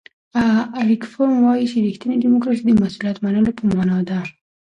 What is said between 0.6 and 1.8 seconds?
اریک فروم وایي چې